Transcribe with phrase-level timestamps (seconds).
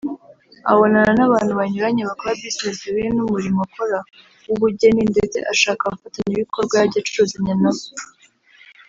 [0.71, 3.97] abonana n’abantu banyuranye bakora Business zihuye n’Umurimo akora
[4.47, 7.83] w’Ubugeni ndetse ashaka abafatanyabikorwa yajya acuruzanya nabo